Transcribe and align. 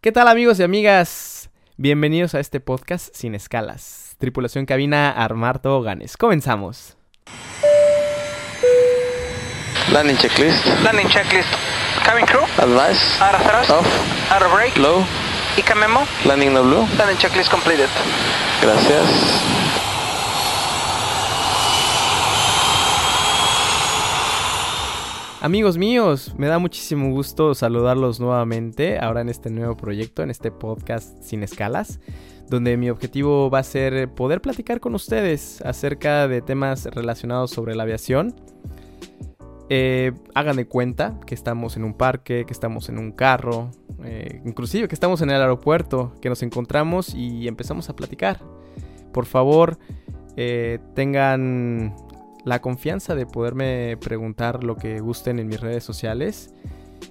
¿Qué 0.00 0.12
tal 0.12 0.28
amigos 0.28 0.58
y 0.60 0.62
amigas? 0.62 1.50
Bienvenidos 1.76 2.34
a 2.34 2.40
este 2.40 2.60
podcast 2.60 3.14
sin 3.14 3.34
escalas. 3.34 4.14
Tripulación 4.18 4.66
cabina 4.66 5.10
armar 5.10 5.58
toboganes. 5.60 6.16
Comenzamos. 6.16 6.96
Landing 9.92 10.16
checklist. 10.16 10.64
Landing 10.82 11.08
checklist. 11.08 11.48
Cabin 12.04 12.26
crew. 12.26 12.42
Advice. 12.58 13.20
Out 13.22 13.34
of 13.34 13.42
thrust. 13.42 13.70
Off. 13.70 14.32
Out 14.32 14.42
of 14.42 14.52
brake. 14.52 14.76
Low. 14.76 15.04
ICA 15.56 15.74
memo. 15.74 16.00
Landing 16.24 16.52
no 16.52 16.62
blue. 16.62 16.86
Landing 16.98 17.16
checklist 17.18 17.50
completed. 17.50 17.88
Gracias. 18.62 19.06
Amigos 25.46 25.78
míos, 25.78 26.34
me 26.36 26.48
da 26.48 26.58
muchísimo 26.58 27.08
gusto 27.12 27.54
saludarlos 27.54 28.18
nuevamente 28.18 28.98
ahora 28.98 29.20
en 29.20 29.28
este 29.28 29.48
nuevo 29.48 29.76
proyecto, 29.76 30.24
en 30.24 30.30
este 30.30 30.50
podcast 30.50 31.22
sin 31.22 31.44
escalas, 31.44 32.00
donde 32.48 32.76
mi 32.76 32.90
objetivo 32.90 33.48
va 33.48 33.60
a 33.60 33.62
ser 33.62 34.12
poder 34.12 34.40
platicar 34.40 34.80
con 34.80 34.96
ustedes 34.96 35.62
acerca 35.62 36.26
de 36.26 36.42
temas 36.42 36.86
relacionados 36.86 37.52
sobre 37.52 37.76
la 37.76 37.84
aviación. 37.84 38.34
Eh, 39.68 40.10
hagan 40.34 40.56
de 40.56 40.66
cuenta 40.66 41.20
que 41.24 41.36
estamos 41.36 41.76
en 41.76 41.84
un 41.84 41.94
parque, 41.94 42.44
que 42.44 42.52
estamos 42.52 42.88
en 42.88 42.98
un 42.98 43.12
carro, 43.12 43.70
eh, 44.02 44.42
inclusive 44.44 44.88
que 44.88 44.96
estamos 44.96 45.22
en 45.22 45.30
el 45.30 45.40
aeropuerto, 45.40 46.12
que 46.20 46.28
nos 46.28 46.42
encontramos 46.42 47.14
y 47.14 47.46
empezamos 47.46 47.88
a 47.88 47.94
platicar. 47.94 48.40
Por 49.12 49.26
favor, 49.26 49.78
eh, 50.36 50.80
tengan 50.96 51.94
la 52.46 52.60
confianza 52.60 53.16
de 53.16 53.26
poderme 53.26 53.98
preguntar 54.00 54.62
lo 54.62 54.76
que 54.76 55.00
gusten 55.00 55.40
en 55.40 55.48
mis 55.48 55.60
redes 55.60 55.82
sociales 55.82 56.54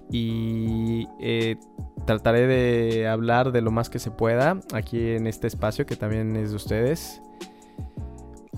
y 0.09 1.09
eh, 1.20 1.57
trataré 2.05 2.48
de 2.48 3.09
hablar 3.09 3.52
de 3.52 3.59
lo 3.59 3.70
más 3.70 3.90
que 3.90 3.99
se 3.99 4.12
pueda 4.12 4.62
aquí 4.71 5.12
en 5.12 5.27
este 5.27 5.48
espacio 5.48 5.85
que 5.85 5.98
también 5.98 6.37
es 6.37 6.51
de 6.51 6.55
ustedes. 6.55 7.21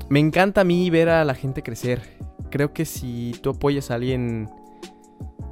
Me 0.08 0.20
encanta 0.20 0.62
a 0.62 0.64
mí 0.64 0.92
ver 0.92 1.10
a 1.10 1.26
la 1.26 1.34
gente 1.34 1.64
crecer. 1.64 2.04
Creo 2.52 2.74
que 2.74 2.86
si 2.86 3.34
tú 3.42 3.50
apoyas 3.50 3.90
a 3.90 3.96
alguien 3.96 4.48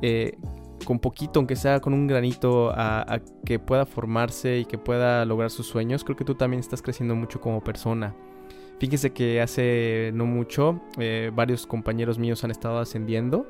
eh, 0.04 0.38
con 0.86 1.00
poquito, 1.00 1.40
aunque 1.40 1.56
sea 1.56 1.80
con 1.80 1.96
un 1.96 2.06
granito, 2.06 2.70
a, 2.70 3.02
a 3.02 3.20
que 3.44 3.58
pueda 3.58 3.88
formarse 3.88 4.60
y 4.60 4.66
que 4.66 4.78
pueda 4.78 5.26
lograr 5.26 5.50
sus 5.50 5.66
sueños, 5.66 6.04
creo 6.04 6.16
que 6.16 6.24
tú 6.24 6.36
también 6.36 6.60
estás 6.60 6.84
creciendo 6.84 7.16
mucho 7.16 7.42
como 7.42 7.64
persona. 7.64 8.14
Fíjense 8.80 9.12
que 9.12 9.42
hace 9.42 10.12
no 10.14 10.26
mucho 10.26 10.82
eh, 10.98 11.32
varios 11.34 11.66
compañeros 11.66 12.20
míos 12.20 12.44
han 12.44 12.52
estado 12.52 12.80
ascendiendo 12.80 13.48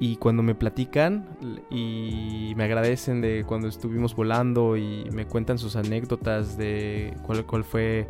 y 0.00 0.16
cuando 0.16 0.42
me 0.42 0.54
platican 0.54 1.26
y 1.70 2.52
me 2.56 2.64
agradecen 2.64 3.20
de 3.20 3.44
cuando 3.46 3.68
estuvimos 3.68 4.14
volando 4.14 4.76
y 4.76 5.08
me 5.12 5.26
cuentan 5.26 5.58
sus 5.58 5.76
anécdotas 5.76 6.56
de 6.56 7.16
cuál, 7.22 7.46
cuál 7.46 7.64
fue 7.64 8.06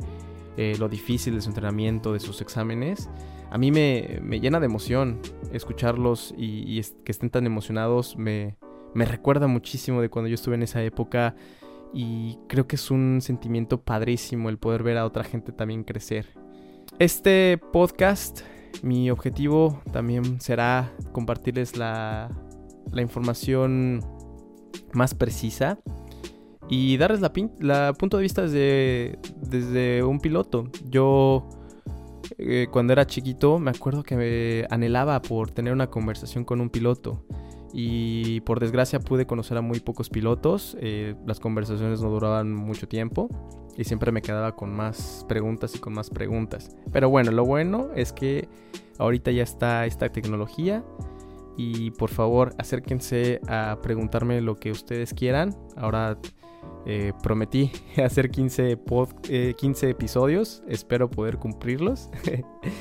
eh, 0.56 0.76
lo 0.78 0.88
difícil 0.88 1.36
de 1.36 1.40
su 1.40 1.48
entrenamiento, 1.48 2.12
de 2.12 2.20
sus 2.20 2.40
exámenes, 2.40 3.08
a 3.50 3.56
mí 3.56 3.70
me, 3.70 4.20
me 4.22 4.40
llena 4.40 4.60
de 4.60 4.66
emoción 4.66 5.20
escucharlos 5.52 6.34
y, 6.36 6.78
y 6.78 6.82
que 7.04 7.12
estén 7.12 7.30
tan 7.30 7.46
emocionados. 7.46 8.16
Me, 8.16 8.56
me 8.94 9.04
recuerda 9.04 9.46
muchísimo 9.46 10.02
de 10.02 10.10
cuando 10.10 10.28
yo 10.28 10.34
estuve 10.34 10.56
en 10.56 10.62
esa 10.62 10.82
época 10.82 11.34
y 11.92 12.38
creo 12.48 12.66
que 12.66 12.76
es 12.76 12.90
un 12.90 13.20
sentimiento 13.20 13.80
padrísimo 13.80 14.48
el 14.48 14.58
poder 14.58 14.82
ver 14.82 14.98
a 14.98 15.06
otra 15.06 15.24
gente 15.24 15.52
también 15.52 15.84
crecer. 15.84 16.26
Este 16.98 17.58
podcast, 17.72 18.40
mi 18.82 19.10
objetivo 19.10 19.80
también 19.92 20.40
será 20.40 20.92
compartirles 21.12 21.76
la, 21.76 22.30
la 22.92 23.02
información 23.02 24.00
más 24.92 25.14
precisa 25.14 25.78
y 26.68 26.96
darles 26.96 27.20
la, 27.20 27.92
punto 27.94 28.16
de 28.16 28.22
vista 28.22 28.42
desde, 28.42 29.18
desde 29.40 30.02
un 30.02 30.20
piloto. 30.20 30.70
Yo 30.88 31.48
eh, 32.36 32.66
cuando 32.70 32.92
era 32.92 33.06
chiquito 33.06 33.58
me 33.58 33.70
acuerdo 33.70 34.02
que 34.02 34.16
me 34.16 34.66
anhelaba 34.70 35.20
por 35.22 35.50
tener 35.50 35.72
una 35.72 35.88
conversación 35.88 36.44
con 36.44 36.60
un 36.60 36.68
piloto 36.68 37.24
y 37.72 38.40
por 38.42 38.60
desgracia 38.60 39.00
pude 39.00 39.26
conocer 39.26 39.58
a 39.58 39.60
muy 39.60 39.80
pocos 39.80 40.08
pilotos. 40.08 40.76
Eh, 40.80 41.14
las 41.26 41.40
conversaciones 41.40 42.00
no 42.00 42.10
duraban 42.10 42.54
mucho 42.54 42.88
tiempo 42.88 43.28
y 43.76 43.84
siempre 43.84 44.12
me 44.12 44.22
quedaba 44.22 44.56
con 44.56 44.74
más 44.74 45.24
preguntas 45.28 45.74
y 45.76 45.78
con 45.78 45.92
más 45.92 46.10
preguntas. 46.10 46.76
Pero 46.92 47.10
bueno, 47.10 47.30
lo 47.30 47.44
bueno 47.44 47.90
es 47.94 48.12
que 48.12 48.48
ahorita 48.98 49.30
ya 49.30 49.42
está 49.42 49.86
esta 49.86 50.08
tecnología 50.10 50.84
y 51.56 51.90
por 51.92 52.10
favor 52.10 52.54
acérquense 52.58 53.40
a 53.48 53.78
preguntarme 53.82 54.40
lo 54.40 54.56
que 54.56 54.70
ustedes 54.70 55.12
quieran. 55.12 55.56
Ahora 55.76 56.18
eh, 56.86 57.12
prometí 57.22 57.70
hacer 58.04 58.30
15, 58.30 58.76
pod, 58.78 59.10
eh, 59.28 59.54
15 59.58 59.90
episodios, 59.90 60.62
espero 60.68 61.10
poder 61.10 61.38
cumplirlos. 61.38 62.08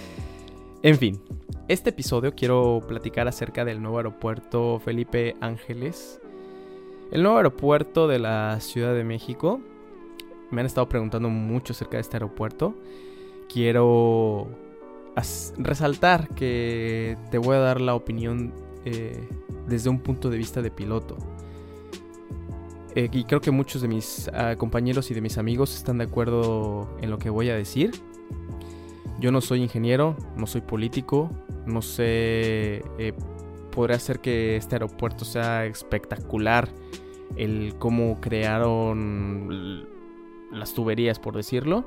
en 0.83 0.97
fin, 0.97 1.21
este 1.67 1.89
episodio 1.89 2.33
quiero 2.33 2.81
platicar 2.87 3.27
acerca 3.27 3.65
del 3.65 3.81
nuevo 3.81 3.97
aeropuerto 3.97 4.79
Felipe 4.79 5.35
Ángeles. 5.41 6.21
El 7.11 7.23
nuevo 7.23 7.37
aeropuerto 7.37 8.07
de 8.07 8.19
la 8.19 8.59
Ciudad 8.61 8.93
de 8.93 9.03
México. 9.03 9.59
Me 10.49 10.61
han 10.61 10.65
estado 10.65 10.87
preguntando 10.87 11.29
mucho 11.29 11.73
acerca 11.73 11.97
de 11.97 12.01
este 12.01 12.15
aeropuerto. 12.15 12.73
Quiero 13.51 14.47
resaltar 15.57 16.29
que 16.29 17.17
te 17.31 17.37
voy 17.37 17.57
a 17.57 17.59
dar 17.59 17.81
la 17.81 17.95
opinión 17.95 18.53
eh, 18.85 19.27
desde 19.67 19.89
un 19.89 19.99
punto 19.99 20.29
de 20.29 20.37
vista 20.37 20.61
de 20.61 20.71
piloto. 20.71 21.17
Eh, 22.95 23.09
y 23.11 23.25
creo 23.25 23.41
que 23.41 23.51
muchos 23.51 23.81
de 23.81 23.89
mis 23.89 24.29
uh, 24.29 24.57
compañeros 24.57 25.11
y 25.11 25.13
de 25.13 25.21
mis 25.21 25.37
amigos 25.37 25.75
están 25.75 25.97
de 25.97 26.05
acuerdo 26.05 26.87
en 27.01 27.09
lo 27.09 27.17
que 27.17 27.29
voy 27.29 27.49
a 27.49 27.55
decir. 27.55 27.91
Yo 29.19 29.31
no 29.31 29.41
soy 29.41 29.63
ingeniero, 29.63 30.15
no 30.35 30.45
soy 30.45 30.61
político, 30.61 31.31
no 31.65 31.81
sé, 31.81 32.83
eh, 32.99 33.13
podría 33.71 33.97
hacer 33.97 34.19
que 34.19 34.55
este 34.55 34.75
aeropuerto 34.75 35.25
sea 35.25 35.65
espectacular, 35.65 36.69
el 37.35 37.75
cómo 37.79 38.21
crearon 38.21 39.87
las 40.51 40.73
tuberías, 40.73 41.19
por 41.19 41.35
decirlo. 41.35 41.85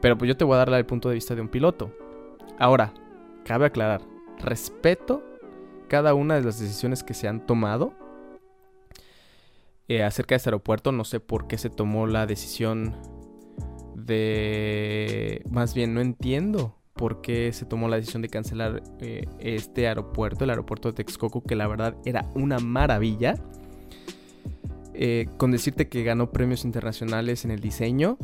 Pero 0.00 0.18
pues 0.18 0.28
yo 0.28 0.36
te 0.36 0.44
voy 0.44 0.54
a 0.54 0.58
dar 0.58 0.72
el 0.74 0.86
punto 0.86 1.08
de 1.08 1.14
vista 1.14 1.34
de 1.34 1.40
un 1.40 1.48
piloto. 1.48 1.90
Ahora, 2.58 2.92
cabe 3.44 3.66
aclarar, 3.66 4.02
respeto 4.38 5.22
cada 5.88 6.14
una 6.14 6.34
de 6.34 6.42
las 6.42 6.58
decisiones 6.58 7.02
que 7.02 7.14
se 7.14 7.28
han 7.28 7.46
tomado 7.46 7.92
eh, 9.88 10.02
acerca 10.02 10.34
de 10.34 10.36
este 10.36 10.50
aeropuerto. 10.50 10.92
No 10.92 11.04
sé 11.04 11.20
por 11.20 11.46
qué 11.46 11.56
se 11.58 11.70
tomó 11.70 12.06
la 12.06 12.26
decisión 12.26 12.94
Más 15.50 15.74
bien, 15.74 15.94
no 15.94 16.00
entiendo 16.00 16.76
por 16.96 17.20
qué 17.20 17.52
se 17.52 17.66
tomó 17.66 17.88
la 17.88 17.96
decisión 17.96 18.22
de 18.22 18.28
cancelar 18.28 18.82
eh, 19.00 19.26
este 19.38 19.86
aeropuerto, 19.86 20.44
el 20.44 20.50
aeropuerto 20.50 20.88
de 20.88 20.94
Texcoco, 20.94 21.42
que 21.42 21.54
la 21.54 21.68
verdad 21.68 21.96
era 22.04 22.30
una 22.34 22.58
maravilla. 22.58 23.34
Eh, 24.98 25.28
con 25.36 25.50
decirte 25.50 25.88
que 25.90 26.02
ganó 26.04 26.32
premios 26.32 26.64
internacionales 26.64 27.44
en 27.44 27.50
el 27.50 27.60
diseño. 27.60 28.16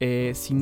Eh, 0.00 0.32
si, 0.34 0.52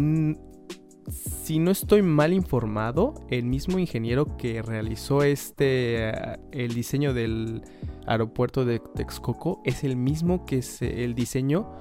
no 1.58 1.70
estoy 1.72 2.02
mal 2.02 2.32
informado, 2.32 3.26
el 3.28 3.44
mismo 3.44 3.80
ingeniero 3.80 4.36
que 4.36 4.62
realizó 4.62 5.24
este 5.24 6.12
el 6.52 6.74
diseño 6.74 7.12
del 7.12 7.62
aeropuerto 8.06 8.64
de 8.64 8.78
Texcoco 8.78 9.60
es 9.64 9.82
el 9.82 9.96
mismo 9.96 10.46
que 10.46 10.58
es 10.58 10.80
el 10.80 11.16
diseño 11.16 11.72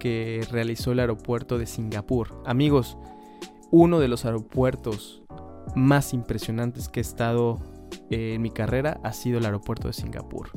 que 0.00 0.44
realizó 0.50 0.90
el 0.90 0.98
aeropuerto 0.98 1.58
de 1.58 1.66
Singapur. 1.66 2.42
Amigos, 2.44 2.98
uno 3.70 4.00
de 4.00 4.08
los 4.08 4.24
aeropuertos 4.24 5.22
más 5.76 6.12
impresionantes 6.12 6.88
que 6.88 6.98
he 6.98 7.02
estado 7.02 7.60
en 8.10 8.42
mi 8.42 8.50
carrera 8.50 8.98
ha 9.04 9.12
sido 9.12 9.38
el 9.38 9.44
aeropuerto 9.44 9.86
de 9.86 9.94
Singapur. 9.94 10.50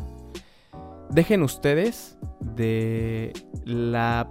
Dejen 1.12 1.44
ustedes 1.44 2.18
de 2.40 3.34
la 3.66 4.28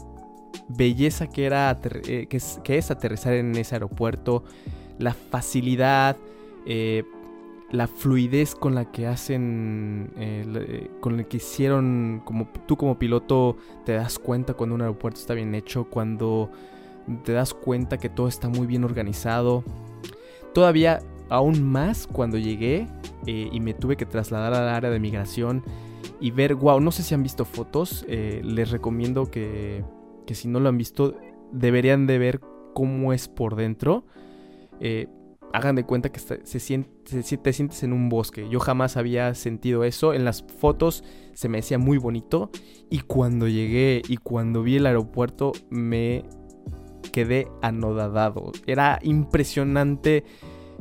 belleza 0.69 1.29
que, 1.29 1.47
era, 1.47 1.79
eh, 2.08 2.26
que 2.26 2.79
es 2.79 2.91
aterrizar 2.91 3.35
en 3.35 3.55
ese 3.56 3.76
aeropuerto, 3.76 4.43
la 4.99 5.15
facilidad, 5.15 6.17
eh, 6.67 7.05
la 7.73 7.87
fluidez 7.87 8.55
con 8.55 8.75
la 8.75 8.93
que 8.93 9.07
hacen, 9.07 10.13
eh, 10.17 10.91
con 11.01 11.17
la 11.17 11.25
que 11.25 11.39
hicieron, 11.39 12.23
como 12.25 12.47
tú 12.67 12.77
como 12.77 12.99
piloto 12.99 13.57
te 13.85 13.93
das 13.93 14.19
cuenta 14.19 14.55
cuando 14.55 14.75
un 14.75 14.83
aeropuerto 14.83 15.19
está 15.19 15.35
bien 15.35 15.55
hecho, 15.55 15.85
cuando 15.85 16.51
te 17.25 17.33
das 17.33 17.55
cuenta 17.55 17.99
que 17.99 18.09
todo 18.09 18.29
está 18.29 18.49
muy 18.49 18.67
bien 18.67 18.85
organizado. 18.85 19.65
Todavía 20.53 21.01
aún 21.31 21.63
más 21.63 22.07
cuando 22.07 22.37
llegué 22.37 22.87
eh, 23.27 23.49
y 23.51 23.61
me 23.61 23.73
tuve 23.73 23.97
que 23.97 24.05
trasladar 24.05 24.53
al 24.53 24.69
área 24.69 24.91
de 24.91 25.01
migración 25.01 25.65
y 26.21 26.31
ver, 26.31 26.55
wow, 26.55 26.79
no 26.79 26.93
sé 26.93 27.03
si 27.03 27.15
han 27.15 27.23
visto 27.23 27.47
fotos, 27.47 28.05
eh, 28.07 28.43
les 28.45 28.71
recomiendo 28.71 29.31
que, 29.31 29.83
que, 30.27 30.35
si 30.35 30.47
no 30.47 30.61
lo 30.61 30.69
han 30.69 30.77
visto 30.77 31.17
deberían 31.53 32.07
de 32.07 32.19
ver 32.19 32.41
cómo 32.75 33.13
es 33.13 33.29
por 33.29 33.57
dentro. 33.57 34.05
Eh, 34.81 35.09
hagan 35.53 35.77
de 35.77 35.85
cuenta 35.85 36.11
que 36.11 36.21
se 36.21 36.61
siente, 36.61 37.23
se, 37.23 37.37
te 37.37 37.53
sientes 37.53 37.83
en 37.83 37.93
un 37.93 38.09
bosque. 38.09 38.49
Yo 38.49 38.61
jamás 38.61 38.97
había 38.97 39.35
sentido 39.35 39.85
eso. 39.85 40.15
En 40.15 40.25
las 40.25 40.43
fotos 40.43 41.05
se 41.35 41.49
me 41.49 41.59
decía 41.59 41.79
muy 41.79 41.99
bonito. 41.99 42.51
Y 42.91 43.01
cuando 43.01 43.49
llegué 43.49 44.03
y 44.09 44.17
cuando 44.17 44.63
vi 44.63 44.77
el 44.77 44.87
aeropuerto 44.87 45.53
me 45.71 46.25
quedé 47.13 47.49
anodadado. 47.61 48.53
Era 48.67 48.99
impresionante 49.03 50.25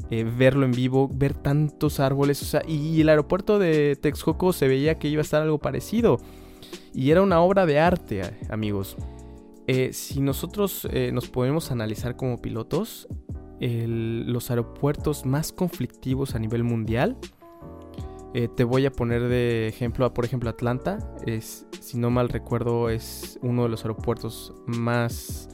eh, 0.09 0.23
verlo 0.23 0.65
en 0.65 0.71
vivo, 0.71 1.09
ver 1.13 1.33
tantos 1.33 1.99
árboles. 1.99 2.41
O 2.41 2.45
sea, 2.45 2.63
y 2.67 3.01
el 3.01 3.09
aeropuerto 3.09 3.59
de 3.59 3.95
Texcoco 3.95 4.53
se 4.53 4.67
veía 4.67 4.95
que 4.95 5.07
iba 5.07 5.21
a 5.21 5.23
estar 5.23 5.41
algo 5.41 5.59
parecido. 5.59 6.19
Y 6.93 7.11
era 7.11 7.21
una 7.21 7.41
obra 7.41 7.65
de 7.65 7.79
arte, 7.79 8.21
amigos. 8.49 8.97
Eh, 9.67 9.93
si 9.93 10.19
nosotros 10.19 10.87
eh, 10.91 11.11
nos 11.13 11.29
podemos 11.29 11.71
analizar 11.71 12.15
como 12.15 12.41
pilotos, 12.41 13.07
los 13.61 14.49
aeropuertos 14.49 15.25
más 15.25 15.51
conflictivos 15.51 16.35
a 16.35 16.39
nivel 16.39 16.63
mundial. 16.63 17.17
Eh, 18.33 18.47
te 18.47 18.63
voy 18.63 18.85
a 18.85 18.91
poner 18.91 19.27
de 19.27 19.67
ejemplo, 19.67 20.11
por 20.13 20.25
ejemplo, 20.25 20.49
Atlanta. 20.49 20.97
Es, 21.25 21.67
si 21.79 21.97
no 21.97 22.09
mal 22.09 22.29
recuerdo, 22.29 22.89
es 22.89 23.37
uno 23.41 23.63
de 23.63 23.69
los 23.69 23.83
aeropuertos 23.83 24.53
más. 24.65 25.49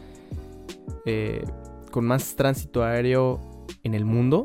Eh, 1.05 1.43
con 1.91 2.05
más 2.05 2.35
tránsito 2.35 2.83
aéreo 2.83 3.39
en 3.83 3.93
el 3.93 4.05
mundo. 4.05 4.43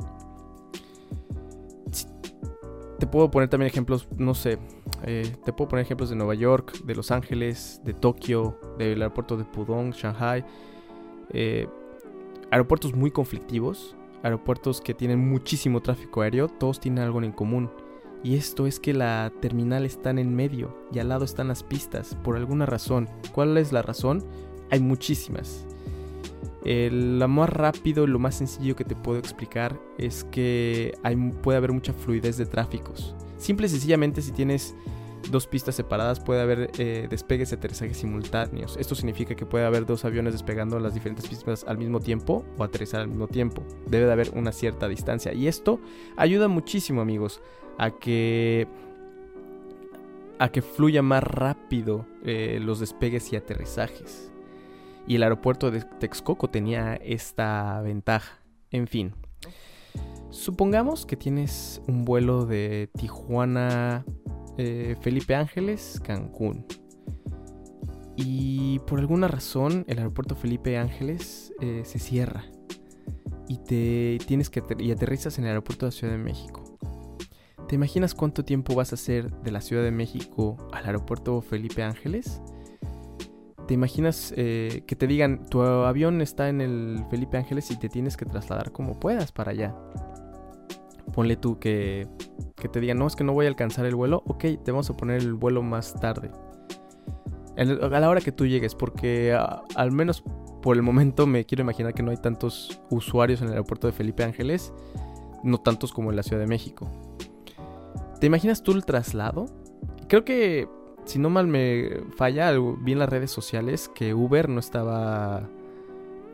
Te 2.99 3.06
puedo 3.06 3.31
poner 3.31 3.49
también 3.49 3.69
ejemplos, 3.69 4.09
no 4.17 4.35
sé. 4.35 4.59
Eh, 5.05 5.37
te 5.44 5.53
puedo 5.53 5.69
poner 5.69 5.85
ejemplos 5.85 6.09
de 6.09 6.17
Nueva 6.17 6.35
York, 6.35 6.85
de 6.85 6.94
Los 6.94 7.11
Ángeles, 7.11 7.81
de 7.85 7.94
Tokio, 7.94 8.59
del 8.79 9.03
aeropuerto 9.03 9.37
de 9.37 9.44
Pudong, 9.44 9.93
Shanghai 9.93 10.44
aeropuertos 12.52 12.94
muy 12.94 13.10
conflictivos, 13.10 13.96
aeropuertos 14.22 14.82
que 14.82 14.93
tienen 14.93 15.19
muchísimo 15.19 15.81
tráfico 15.81 16.20
aéreo, 16.20 16.49
todos 16.49 16.78
tienen 16.78 17.02
algo 17.02 17.22
en 17.22 17.32
común. 17.32 17.70
Y 18.22 18.37
esto 18.37 18.66
es 18.66 18.78
que 18.78 18.93
la 18.93 19.32
terminal 19.40 19.87
está 19.87 20.10
en 20.10 20.37
medio 20.37 20.76
y 20.93 20.99
al 20.99 21.08
lado 21.08 21.25
están 21.25 21.49
las 21.49 21.62
pistas, 21.62 22.14
por 22.22 22.37
alguna 22.37 22.66
razón. 22.66 23.08
¿Cuál 23.32 23.56
es 23.56 23.72
la 23.72 23.81
razón? 23.81 24.22
Hay 24.70 24.81
muchísimas. 24.81 25.66
lo 26.62 27.26
más 27.26 27.49
rápido 27.49 28.04
y 28.04 28.08
lo 28.08 28.19
más 28.19 28.37
sencillo 28.37 28.76
que 28.76 28.84
te 28.84 28.94
puedo 28.94 29.19
explicar 29.19 29.81
es 29.96 30.22
que 30.25 30.94
puede 31.43 31.56
haber 31.56 31.72
mucha 31.72 31.94
fluidez 31.94 32.37
de 32.37 32.44
tráficos. 32.44 33.16
Simple 33.38 33.66
y 33.66 33.70
sencillamente 33.70 34.20
si 34.20 34.31
tienes 34.31 34.76
dos 35.31 35.47
pistas 35.47 35.75
separadas 35.75 36.21
puede 36.21 36.41
haber 36.41 36.71
eh, 36.79 37.07
despegues 37.09 37.53
y 37.53 37.55
aterrizajes 37.55 37.97
simultáneos. 37.97 38.77
Esto 38.77 38.95
significa 38.95 39.35
que 39.35 39.47
puede 39.47 39.65
haber 39.65 39.87
dos 39.87 40.05
aviones 40.05 40.33
despegando 40.33 40.79
las 40.79 40.95
diferentes 40.95 41.29
pistas 41.29 41.65
al 41.67 41.79
mismo 41.79 42.01
tiempo 42.01 42.45
o 42.59 42.65
aterrizar 42.65 43.01
al 43.01 43.09
mismo 43.09 43.29
tiempo. 43.29 43.63
Debe 43.87 44.07
de 44.07 44.13
haber 44.13 44.31
una 44.35 44.53
cierta 44.53 44.89
distancia. 44.89 45.33
Y 45.33 45.47
esto 45.47 45.81
ayuda 46.17 46.49
muchísimo 46.49 47.01
amigos 47.01 47.41
a 47.79 47.91
que 47.91 48.67
a 50.39 50.49
que 50.51 50.61
fluya 50.61 51.03
más 51.03 51.23
rápido 51.23 52.05
eh, 52.25 52.59
los 52.61 52.81
despegues 52.81 53.33
y 53.33 53.37
aterrizajes. 53.37 54.33
Y 55.07 55.17
el 55.17 55.23
aeropuerto 55.23 55.71
de 55.71 55.83
Texcoco 55.83 56.49
tenía 56.51 56.95
esta 56.97 57.81
ventaja. 57.81 58.41
En 58.71 58.89
fin. 58.89 59.15
Supongamos 60.31 61.05
que 61.07 61.17
tienes 61.17 61.83
un 61.87 62.05
vuelo 62.05 62.47
de 62.47 62.89
Tijuana 62.99 64.05
eh, 64.58 64.96
Felipe 65.00 65.34
Ángeles, 65.34 66.00
Cancún. 66.04 66.66
Y 68.16 68.78
por 68.81 68.99
alguna 68.99 69.28
razón 69.28 69.84
el 69.88 69.99
aeropuerto 69.99 70.37
Felipe 70.37 70.76
Ángeles 70.76 71.52
eh, 71.60 71.82
se 71.84 71.99
cierra. 71.99 72.44
Y 73.49 73.58
te 73.58 74.19
tienes 74.26 74.50
que 74.50 74.62
y 74.78 74.90
aterrizas 74.90 75.38
en 75.38 75.44
el 75.44 75.50
aeropuerto 75.50 75.87
de 75.87 75.90
la 75.90 75.96
Ciudad 75.96 76.12
de 76.12 76.19
México. 76.19 76.78
¿Te 77.69 77.76
imaginas 77.76 78.14
cuánto 78.14 78.44
tiempo 78.44 78.75
vas 78.75 78.93
a 78.93 78.96
hacer 78.96 79.31
de 79.31 79.50
la 79.50 79.60
Ciudad 79.60 79.82
de 79.82 79.90
México 79.90 80.56
al 80.72 80.84
aeropuerto 80.84 81.40
Felipe 81.40 81.82
Ángeles? 81.82 82.43
¿Te 83.66 83.75
imaginas 83.75 84.34
eh, 84.37 84.82
que 84.87 84.96
te 84.96 85.06
digan 85.06 85.46
tu 85.46 85.62
avión 85.62 86.20
está 86.20 86.49
en 86.49 86.60
el 86.60 87.04
Felipe 87.10 87.38
Ángeles 87.38 87.70
y 87.70 87.78
te 87.78 87.88
tienes 87.88 88.16
que 88.16 88.26
trasladar 88.26 88.72
como 88.72 89.00
puedas 89.00 89.32
para 89.32 89.52
allá? 89.52 89.75
Ponle 91.14 91.37
tú 91.37 91.58
que 91.58 92.08
que 92.62 92.69
te 92.69 92.79
digan, 92.79 92.97
no, 92.97 93.09
es 93.09 93.17
que 93.17 93.25
no 93.25 93.32
voy 93.32 93.47
a 93.47 93.49
alcanzar 93.49 93.87
el 93.87 93.97
vuelo, 93.97 94.23
ok, 94.25 94.44
te 94.64 94.70
vamos 94.70 94.88
a 94.88 94.97
poner 94.97 95.20
el 95.20 95.35
vuelo 95.35 95.62
más 95.64 95.94
tarde. 95.94 96.31
a 97.56 98.00
la 98.00 98.09
hora 98.09 98.20
que 98.20 98.31
tú 98.31 98.47
llegues, 98.47 98.76
porque 98.76 99.37
al 99.75 99.91
menos 99.91 100.23
por 100.62 100.76
el 100.76 100.82
momento 100.82 101.26
me 101.26 101.44
quiero 101.44 101.62
imaginar 101.62 101.93
que 101.93 102.05
no 102.05 102.12
hay 102.12 102.19
tantos 102.19 102.81
usuarios 102.88 103.41
en 103.41 103.49
el 103.49 103.55
aeropuerto 103.55 103.88
de 103.88 103.93
Felipe 103.93 104.23
Ángeles, 104.23 104.73
no 105.43 105.59
tantos 105.59 105.93
como 105.93 106.11
en 106.11 106.17
la 106.17 106.23
Ciudad 106.23 106.41
de 106.41 106.47
México. 106.47 106.88
¿Te 108.20 108.29
imaginas 108.29 108.62
tú 108.62 108.70
el 108.70 108.85
traslado? 108.85 109.47
Creo 110.09 110.25
que, 110.25 110.69
si 111.05 111.19
no 111.19 111.31
mal 111.31 111.49
me 111.49 112.05
falla, 112.17 112.53
vi 112.79 112.93
en 112.93 113.00
las 113.00 113.09
redes 113.09 113.32
sociales 113.32 113.91
que 113.93 114.14
Uber 114.14 114.49
no 114.49 114.61
estaba 114.61 115.49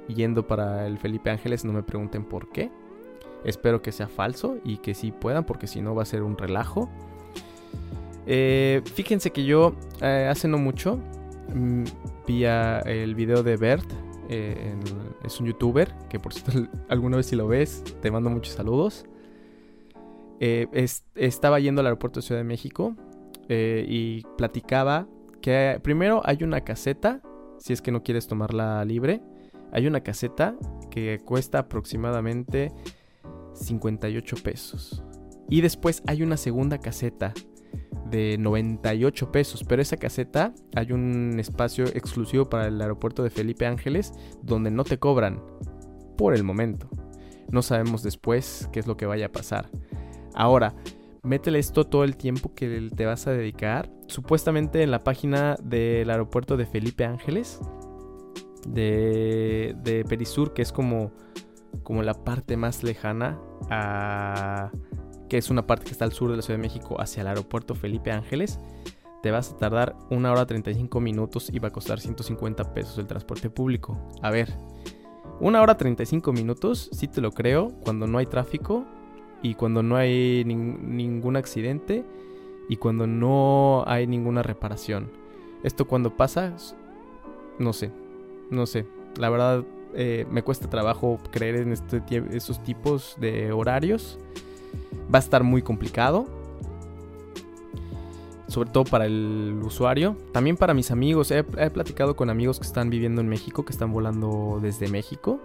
yendo 0.09 0.47
para 0.47 0.87
el 0.87 0.99
Felipe 0.99 1.31
Ángeles, 1.31 1.65
no 1.65 1.73
me 1.73 1.83
pregunten 1.83 2.27
por 2.27 2.51
qué. 2.51 2.71
Espero 3.45 3.83
que 3.83 3.93
sea 3.93 4.09
falso 4.09 4.59
y 4.65 4.79
que 4.79 4.95
sí 4.95 5.13
puedan, 5.13 5.45
porque 5.45 5.67
si 5.67 5.81
no 5.81 5.95
va 5.95 6.03
a 6.03 6.07
ser 6.07 6.23
un 6.23 6.37
relajo. 6.37 6.89
Eh, 8.27 8.83
fíjense 8.95 9.31
que 9.31 9.45
yo 9.45 9.75
eh, 10.03 10.29
hace 10.31 10.49
no 10.49 10.59
mucho 10.59 10.99
mm, 11.55 11.85
vi 12.27 12.45
el 12.45 13.15
video 13.15 13.43
de 13.43 13.57
Bert. 13.57 13.91
Eh, 14.29 14.75
es 15.25 15.41
un 15.41 15.47
youtuber 15.47 15.95
que 16.11 16.21
por 16.21 16.35
cierto 16.35 16.69
alguna 16.91 17.17
vez 17.17 17.25
si 17.27 17.37
lo 17.37 17.49
ves 17.49 17.83
te 18.03 18.11
mando 18.11 18.29
muchos 18.29 18.55
saludos. 18.55 19.07
estaba 20.39 21.59
yendo 21.61 21.81
al 21.81 21.87
aeropuerto 21.87 22.21
de 22.21 22.27
Ciudad 22.27 22.41
de 22.41 22.45
México 22.45 22.95
y 23.49 24.23
platicaba 24.37 25.09
que 25.41 25.81
primero 25.83 26.21
hay 26.25 26.45
una 26.45 26.61
caseta, 26.61 27.23
si 27.59 27.73
es 27.73 27.81
que 27.81 27.91
no 27.91 28.03
quieres 28.03 28.27
tomarla 28.27 28.85
libre, 28.85 29.23
hay 29.73 29.87
una 29.87 30.03
caseta 30.03 30.55
que 30.91 31.19
cuesta 31.25 31.61
aproximadamente 31.61 32.73
58 33.59 34.37
pesos. 34.43 35.03
Y 35.49 35.61
después 35.61 36.03
hay 36.07 36.23
una 36.23 36.37
segunda 36.37 36.79
caseta 36.79 37.33
de 38.11 38.37
98 38.39 39.33
pesos, 39.33 39.65
pero 39.65 39.83
esa 39.83 39.97
caseta 39.97 40.55
hay 40.75 40.93
un 40.93 41.37
espacio 41.39 41.87
exclusivo 41.87 42.49
para 42.49 42.69
el 42.69 42.81
aeropuerto 42.81 43.23
de 43.23 43.31
Felipe 43.31 43.67
Ángeles 43.67 44.13
donde 44.43 44.71
no 44.71 44.85
te 44.85 44.99
cobran 44.99 45.43
por 46.17 46.35
el 46.35 46.43
momento. 46.43 46.89
No 47.51 47.63
sabemos 47.63 48.03
después 48.03 48.69
qué 48.73 48.81
es 48.81 48.87
lo 48.87 48.97
que 48.97 49.07
vaya 49.07 49.27
a 49.27 49.33
pasar. 49.33 49.71
Ahora, 50.35 50.75
métele 51.23 51.59
esto 51.59 51.85
todo 51.85 52.05
el 52.05 52.17
tiempo 52.17 52.55
que 52.55 52.91
te 52.95 53.07
vas 53.07 53.27
a 53.27 53.33
dedicar. 53.33 53.91
Supuestamente 54.07 54.83
en 54.83 54.91
la 54.91 55.01
página 55.01 55.57
del 55.63 56.11
aeropuerto 56.11 56.57
de 56.57 56.67
Felipe 56.67 57.05
Ángeles, 57.05 57.61
de, 58.67 59.75
de 59.83 60.05
Perisur, 60.05 60.53
que 60.53 60.63
es 60.63 60.73
como 60.73 61.13
como 61.83 62.03
la 62.03 62.15
parte 62.15 62.57
más 62.57 62.83
lejana 62.83 63.39
a 63.71 64.71
que 65.29 65.37
es 65.37 65.51
una 65.51 65.67
parte 65.67 65.85
que 65.85 65.91
está 65.93 66.05
al 66.05 66.13
sur 66.13 66.31
de 66.31 66.37
la 66.37 66.43
Ciudad 66.43 66.59
de 66.59 66.63
México 66.63 67.01
hacia 67.01 67.21
el 67.21 67.27
aeropuerto 67.27 67.75
Felipe 67.75 68.11
Ángeles, 68.11 68.59
te 69.23 69.31
vas 69.31 69.53
a 69.53 69.57
tardar 69.57 69.97
una 70.11 70.33
hora 70.33 70.47
35 70.47 71.01
minutos 71.01 71.51
y 71.53 71.59
va 71.59 71.69
a 71.69 71.73
costar 71.73 72.01
150 72.01 72.73
pesos 72.73 72.99
el 72.99 73.07
transporte 73.07 73.51
público. 73.51 73.99
A 74.23 74.31
ver, 74.31 74.55
una 75.41 75.61
hora 75.61 75.77
35 75.77 76.33
minutos, 76.33 76.89
sí 76.93 77.09
te 77.09 77.21
lo 77.21 77.33
creo, 77.33 77.69
cuando 77.85 78.07
no 78.07 78.19
hay 78.19 78.27
tráfico 78.27 78.85
y 79.43 79.55
cuando 79.55 79.83
no 79.83 79.97
hay 79.97 80.45
ningún 80.45 81.37
accidente 81.37 82.05
y 82.69 82.77
cuando 82.77 83.07
no 83.07 83.85
hay 83.87 84.07
ninguna 84.07 84.43
reparación. 84.43 85.11
Esto 85.63 85.87
cuando 85.87 86.17
pasa, 86.17 86.55
no 87.59 87.73
sé, 87.73 87.91
no 88.51 88.67
sé. 88.67 88.87
La 89.17 89.31
verdad 89.31 89.65
eh, 90.01 90.27
me 90.31 90.45
cuesta 90.45 90.71
trabajo 90.71 91.19
creer 91.33 91.57
en 91.57 91.73
estos 91.73 92.63
tipos 92.63 93.17
de 93.19 93.51
horarios. 93.51 94.17
Va 95.13 95.19
a 95.19 95.21
estar 95.21 95.43
muy 95.43 95.61
complicado. 95.61 96.25
Sobre 98.47 98.71
todo 98.71 98.85
para 98.85 99.07
el 99.07 99.61
usuario. 99.61 100.17
También 100.33 100.57
para 100.57 100.73
mis 100.73 100.93
amigos. 100.93 101.33
He, 101.33 101.43
platicado 101.43 102.15
con 102.15 102.31
amigos 102.31 102.61
que 102.61 102.67
están 102.67 102.91
viviendo 102.91 103.21
en 103.21 103.29
México, 103.29 103.65
que 103.65 103.73
están 103.73 103.93
volando 103.93 104.61
desde 104.63 104.87
México. 104.87 105.41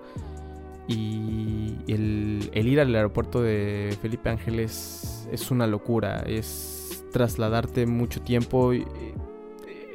Y 0.87 1.75
el, 1.87 2.51
ir 2.53 2.79
al 2.79 2.93
aeropuerto 2.93 3.41
de 3.41 3.97
Felipe 4.03 4.29
Ángeles 4.29 5.27
es 5.31 5.49
una 5.49 5.65
locura. 5.65 6.19
Es 6.27 7.03
trasladarte 7.11 7.87
mucho 7.87 8.21
tiempo. 8.21 8.71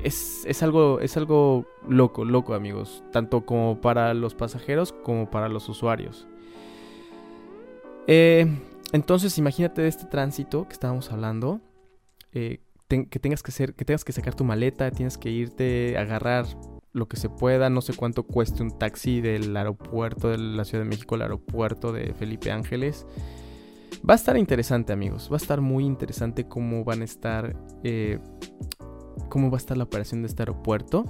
Es, 0.05 0.62
algo, 0.62 1.00
es 1.00 1.17
algo 1.17 1.67
loco, 1.88 2.25
loco 2.25 2.55
amigos, 2.55 3.02
tanto 3.12 3.45
como 3.45 3.81
para 3.81 4.14
los 4.14 4.35
pasajeros 4.35 4.93
como 4.93 5.31
para 5.31 5.49
los 5.49 5.69
usuarios. 5.69 6.26
Eh, 8.07 8.47
entonces 8.93 9.37
imagínate 9.38 9.83
de 9.83 9.88
este 9.88 10.07
tránsito 10.07 10.67
que 10.67 10.73
estábamos 10.73 11.12
hablando, 11.12 11.61
eh, 12.33 12.61
que 12.88 13.19
tengas 13.19 13.43
que 13.43 13.50
hacer, 13.50 13.75
que 13.75 13.85
tengas 13.85 14.05
que 14.05 14.12
sacar 14.12 14.35
tu 14.35 14.45
maleta, 14.45 14.90
tienes 14.90 15.19
que 15.19 15.31
irte 15.31 15.99
agarrar 15.99 16.47
lo 16.93 17.07
que 17.07 17.17
se 17.17 17.28
pueda. 17.28 17.69
No 17.69 17.83
sé 17.83 17.95
cuánto 17.95 18.23
cueste 18.23 18.62
un 18.62 18.78
taxi 18.78 19.21
del 19.21 19.55
aeropuerto 19.57 20.31
de 20.31 20.38
la 20.38 20.64
Ciudad 20.64 20.85
de 20.85 20.90
México 20.90 21.14
al 21.14 21.23
aeropuerto 21.23 21.93
de 21.93 22.14
Felipe 22.14 22.50
Ángeles. 22.50 23.07
Va 24.09 24.14
a 24.14 24.17
estar 24.17 24.37
interesante, 24.37 24.93
amigos. 24.93 25.28
Va 25.31 25.35
a 25.35 25.38
estar 25.38 25.61
muy 25.61 25.85
interesante 25.85 26.47
cómo 26.47 26.85
van 26.85 27.02
a 27.02 27.05
estar. 27.05 27.57
Eh, 27.83 28.19
cómo 29.28 29.50
va 29.50 29.56
a 29.56 29.58
estar 29.58 29.76
la 29.76 29.84
operación 29.84 30.22
de 30.22 30.28
este 30.28 30.42
aeropuerto. 30.42 31.04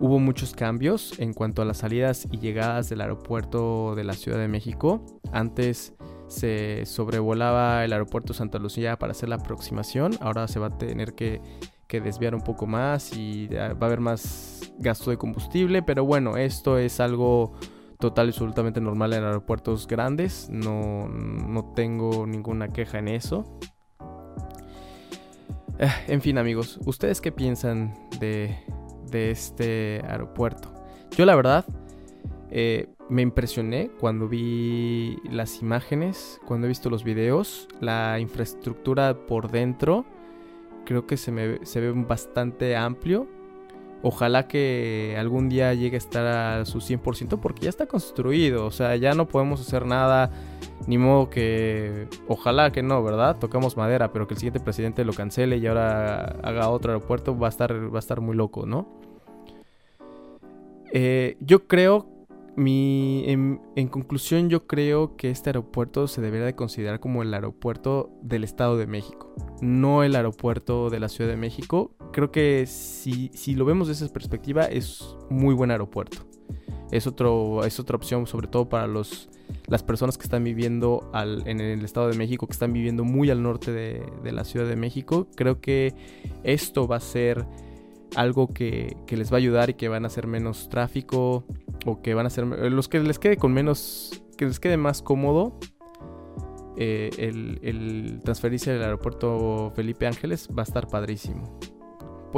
Hubo 0.00 0.20
muchos 0.20 0.54
cambios 0.54 1.18
en 1.18 1.34
cuanto 1.34 1.60
a 1.60 1.64
las 1.64 1.78
salidas 1.78 2.28
y 2.30 2.38
llegadas 2.38 2.88
del 2.88 3.00
aeropuerto 3.00 3.94
de 3.96 4.04
la 4.04 4.12
Ciudad 4.12 4.38
de 4.38 4.46
México. 4.46 5.04
Antes 5.32 5.94
se 6.28 6.86
sobrevolaba 6.86 7.84
el 7.84 7.92
aeropuerto 7.92 8.32
Santa 8.32 8.58
Lucía 8.58 8.96
para 8.96 9.10
hacer 9.10 9.28
la 9.28 9.36
aproximación. 9.36 10.12
Ahora 10.20 10.46
se 10.46 10.60
va 10.60 10.68
a 10.68 10.78
tener 10.78 11.14
que, 11.14 11.40
desviar 11.88 12.36
un 12.36 12.42
poco 12.42 12.66
más 12.66 13.16
y 13.16 13.48
va 13.48 13.64
a 13.64 13.86
haber 13.86 13.98
más 13.98 14.72
gasto 14.78 15.10
de 15.10 15.16
combustible. 15.16 15.82
Pero 15.82 16.04
bueno, 16.04 16.36
esto 16.36 16.78
es 16.78 17.00
algo 17.00 17.54
total 17.98 18.26
y 18.26 18.30
absolutamente 18.30 18.80
normal 18.80 19.14
en 19.14 19.24
aeropuertos 19.24 19.88
grandes. 19.88 20.48
No, 20.48 21.08
no 21.08 21.72
tengo 21.74 22.24
ninguna 22.24 22.68
queja 22.68 23.00
en 23.00 23.08
eso. 23.08 23.58
Eh, 25.78 25.88
en 26.08 26.20
fin 26.20 26.38
amigos, 26.38 26.78
¿ustedes 26.84 27.20
qué 27.20 27.30
piensan 27.30 27.94
de, 28.18 28.56
de 29.10 29.30
este 29.30 30.02
aeropuerto. 30.06 30.72
Yo 31.16 31.24
la 31.26 31.34
verdad 31.34 31.64
eh, 32.50 32.88
me 33.08 33.22
impresioné 33.22 33.90
cuando 33.98 34.28
vi 34.28 35.18
las 35.30 35.60
imágenes, 35.62 36.40
cuando 36.46 36.66
he 36.66 36.68
visto 36.68 36.90
los 36.90 37.04
videos, 37.04 37.68
la 37.80 38.18
infraestructura 38.20 39.26
por 39.26 39.50
dentro. 39.50 40.04
Creo 40.84 41.06
que 41.06 41.16
se, 41.16 41.32
me, 41.32 41.64
se 41.64 41.80
ve 41.80 41.92
bastante 41.92 42.76
amplio. 42.76 43.28
Ojalá 44.02 44.46
que 44.46 45.16
algún 45.18 45.48
día 45.48 45.74
llegue 45.74 45.96
a 45.96 45.98
estar 45.98 46.26
a 46.26 46.64
su 46.64 46.78
100% 46.78 47.40
porque 47.40 47.62
ya 47.62 47.68
está 47.68 47.86
construido. 47.86 48.64
O 48.66 48.70
sea, 48.70 48.94
ya 48.96 49.12
no 49.14 49.26
podemos 49.26 49.60
hacer 49.60 49.86
nada. 49.86 50.30
Ni 50.86 50.98
modo 50.98 51.28
que... 51.30 52.06
Ojalá 52.28 52.70
que 52.70 52.82
no, 52.82 53.02
¿verdad? 53.02 53.36
Tocamos 53.38 53.76
madera, 53.76 54.12
pero 54.12 54.28
que 54.28 54.34
el 54.34 54.38
siguiente 54.38 54.60
presidente 54.60 55.04
lo 55.04 55.12
cancele 55.12 55.56
y 55.58 55.66
ahora 55.66 56.36
haga 56.42 56.70
otro 56.70 56.92
aeropuerto. 56.92 57.36
Va 57.36 57.48
a 57.48 57.50
estar, 57.50 57.92
va 57.92 57.98
a 57.98 57.98
estar 57.98 58.20
muy 58.20 58.36
loco, 58.36 58.66
¿no? 58.66 58.88
Eh, 60.92 61.36
yo 61.40 61.66
creo, 61.66 62.06
mi, 62.58 63.24
en, 63.26 63.88
conclusión, 63.88 64.50
yo 64.50 64.66
creo 64.66 65.16
que 65.16 65.30
este 65.30 65.50
aeropuerto 65.50 66.08
se 66.08 66.20
debería 66.20 66.46
de 66.46 66.54
considerar 66.54 67.00
como 67.00 67.22
el 67.22 67.32
aeropuerto 67.32 68.10
del 68.22 68.44
Estado 68.44 68.76
de 68.76 68.86
México, 68.86 69.34
no 69.62 70.02
el 70.02 70.16
aeropuerto 70.16 70.90
de 70.90 71.00
la 71.00 71.08
Ciudad 71.08 71.30
de 71.30 71.36
México. 71.36 71.92
Creo 72.12 72.32
que 72.32 72.66
si, 72.66 73.30
si 73.32 73.54
lo 73.54 73.64
vemos 73.64 73.88
desde 73.88 74.06
esa 74.06 74.12
perspectiva, 74.12 74.64
es 74.64 75.16
muy 75.30 75.54
buen 75.54 75.70
aeropuerto. 75.70 76.18
Es, 76.90 77.06
otro, 77.06 77.64
es 77.64 77.78
otra 77.78 77.96
opción, 77.96 78.26
sobre 78.26 78.48
todo 78.48 78.68
para 78.68 78.86
los, 78.86 79.28
las 79.66 79.82
personas 79.82 80.18
que 80.18 80.24
están 80.24 80.42
viviendo 80.42 81.10
en 81.14 81.60
el 81.60 81.84
Estado 81.84 82.08
de 82.08 82.16
México, 82.16 82.46
que 82.46 82.54
están 82.54 82.72
viviendo 82.72 83.04
muy 83.04 83.30
al 83.30 83.42
norte 83.42 83.72
de, 83.72 84.02
de 84.24 84.32
la 84.32 84.44
Ciudad 84.44 84.66
de 84.66 84.76
México. 84.76 85.28
Creo 85.36 85.60
que 85.60 85.94
esto 86.42 86.88
va 86.88 86.96
a 86.96 87.00
ser 87.00 87.46
algo 88.16 88.52
que, 88.52 88.96
les 89.08 89.30
va 89.30 89.36
a 89.36 89.38
ayudar 89.38 89.70
y 89.70 89.74
que 89.74 89.88
van 89.88 90.04
a 90.04 90.08
hacer 90.08 90.26
menos 90.26 90.68
tráfico 90.68 91.44
o 91.86 92.02
que 92.02 92.14
van 92.14 92.26
a 92.26 92.30
ser 92.30 92.46
los 92.46 92.88
que 92.88 93.00
les 93.00 93.18
quede 93.18 93.36
con 93.36 93.52
menos 93.52 94.22
que 94.36 94.46
les 94.46 94.60
quede 94.60 94.76
más 94.76 95.02
cómodo 95.02 95.58
eh, 96.76 97.10
el, 97.18 98.20
transferirse 98.24 98.72
al 98.72 98.82
aeropuerto 98.82 99.72
Felipe 99.74 100.06
Ángeles 100.06 100.48
va 100.56 100.62
a 100.62 100.64
estar 100.64 100.88
padrísimo 100.88 101.58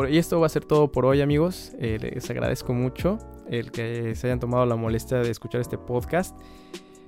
y 0.08 0.18
esto 0.18 0.40
va 0.40 0.46
a 0.46 0.50
ser 0.50 0.64
todo 0.64 0.92
por 0.92 1.04
hoy 1.04 1.20
amigos 1.20 1.72
eh, 1.78 1.98
les 2.00 2.30
agradezco 2.30 2.72
mucho 2.72 3.18
el 3.48 3.70
que 3.70 4.14
se 4.14 4.28
hayan 4.28 4.40
tomado 4.40 4.64
la 4.64 4.76
molestia 4.76 5.18
de 5.18 5.30
escuchar 5.30 5.60
este 5.60 5.76
podcast 5.76 6.38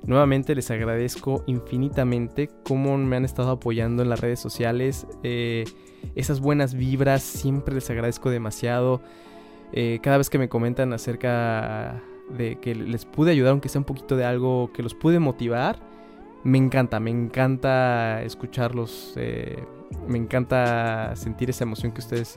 Nuevamente 0.04 0.54
les 0.56 0.70
agradezco 0.70 1.44
infinitamente 1.46 2.50
cómo 2.64 2.98
me 2.98 3.16
han 3.16 3.24
estado 3.24 3.52
apoyando 3.52 4.02
en 4.02 4.08
las 4.08 4.20
redes 4.20 4.40
sociales. 4.40 5.06
Eh, 5.22 5.64
esas 6.16 6.40
buenas 6.40 6.74
vibras, 6.74 7.22
siempre 7.22 7.74
les 7.74 7.88
agradezco 7.88 8.28
demasiado. 8.28 9.00
Eh, 9.72 10.00
cada 10.02 10.18
vez 10.18 10.28
que 10.28 10.38
me 10.38 10.48
comentan 10.48 10.92
acerca 10.92 12.02
de 12.36 12.56
que 12.56 12.74
les 12.74 13.04
pude 13.04 13.30
ayudar, 13.30 13.52
aunque 13.52 13.68
sea 13.68 13.80
un 13.80 13.84
poquito 13.84 14.16
de 14.16 14.24
algo 14.24 14.70
que 14.72 14.82
los 14.82 14.94
pude 14.94 15.18
motivar, 15.18 15.80
me 16.44 16.58
encanta, 16.58 16.98
me 17.00 17.10
encanta 17.10 18.22
escucharlos. 18.22 19.14
Eh, 19.16 19.62
me 20.08 20.18
encanta 20.18 21.14
sentir 21.14 21.50
esa 21.50 21.64
emoción 21.64 21.92
que 21.92 22.00
ustedes 22.00 22.34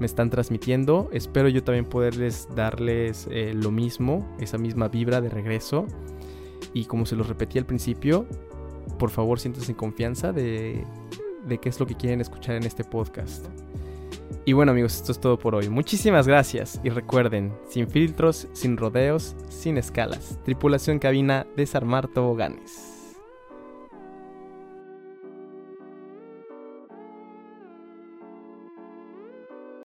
me 0.00 0.06
están 0.06 0.30
transmitiendo. 0.30 1.10
Espero 1.12 1.48
yo 1.48 1.62
también 1.62 1.84
poderles 1.84 2.48
darles 2.56 3.28
lo 3.30 3.70
mismo, 3.70 4.26
esa 4.40 4.56
misma 4.56 4.88
vibra 4.88 5.20
de 5.20 5.28
regreso. 5.28 5.86
Y 6.72 6.86
como 6.86 7.06
se 7.06 7.14
los 7.14 7.28
repetí 7.28 7.58
al 7.58 7.66
principio, 7.66 8.26
por 8.98 9.10
favor 9.10 9.38
siéntense 9.38 9.72
en 9.72 9.76
confianza 9.76 10.32
de, 10.32 10.84
de 11.46 11.58
qué 11.58 11.68
es 11.68 11.78
lo 11.80 11.86
que 11.86 11.94
quieren 11.94 12.20
escuchar 12.20 12.56
en 12.56 12.64
este 12.64 12.84
podcast. 12.84 13.46
Y 14.44 14.52
bueno 14.52 14.72
amigos, 14.72 14.96
esto 14.96 15.12
es 15.12 15.20
todo 15.20 15.38
por 15.38 15.54
hoy. 15.54 15.68
Muchísimas 15.68 16.26
gracias 16.26 16.80
y 16.82 16.90
recuerden, 16.90 17.52
sin 17.68 17.88
filtros, 17.88 18.48
sin 18.52 18.76
rodeos, 18.76 19.36
sin 19.48 19.76
escalas. 19.76 20.38
Tripulación 20.44 20.98
cabina, 20.98 21.46
desarmar 21.56 22.08
toboganes. 22.08 22.97